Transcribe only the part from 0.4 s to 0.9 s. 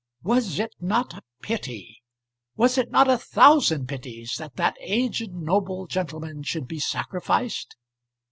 it